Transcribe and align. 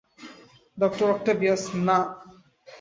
Doctor 0.77 1.07
Octavius, 1.13 1.61
না। 1.87 1.97